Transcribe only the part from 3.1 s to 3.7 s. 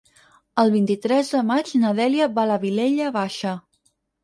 Baixa.